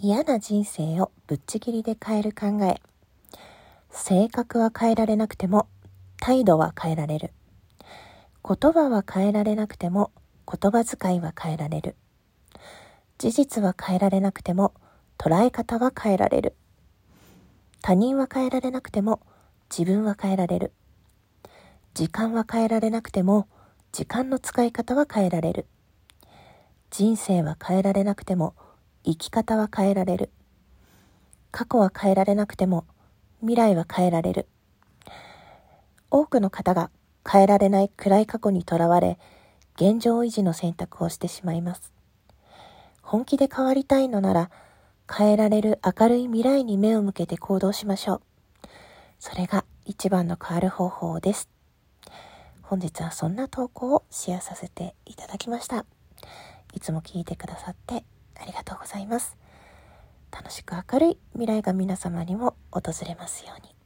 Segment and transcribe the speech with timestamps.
[0.00, 2.80] 嫌な人生をぶっちぎりで変える考え。
[3.90, 5.66] 性格は変えられなくても
[6.20, 7.32] 態度は変えられる。
[8.48, 10.12] 言葉は変えられなくても
[10.46, 11.96] 言葉遣いは変えられる。
[13.18, 14.72] 事実は変えられなくても
[15.18, 16.54] 捉え方は変えられる。
[17.82, 19.20] 他人は変えられなくても
[19.68, 20.72] 自分は変えられる。
[21.94, 23.48] 時間は変えられなくても
[23.90, 25.66] 時間の使い方は変えられる。
[26.88, 28.54] 人生は変えられなくても
[29.08, 30.30] 生き方は変えられる。
[31.50, 32.84] 過去は変えられなくても
[33.40, 34.46] 未来は変えられる。
[36.10, 36.90] 多くの方が
[37.26, 39.18] 変えられない暗い過去にとらわれ、
[39.76, 41.90] 現状維持の選択をしてしまいます。
[43.00, 44.50] 本気で変わりたいのなら、
[45.10, 48.22] 変えられる明るい未来に目を向けて行動しましょう。
[49.18, 51.48] それが一番の変わる方法です。
[52.60, 55.86] 本日はそんな投稿をシェアさせていただきました。
[56.74, 58.04] いつも聞いてくださって
[58.40, 59.36] ありがとうございます。
[60.30, 63.77] 楽しく明るい未来が皆様にも訪れますように。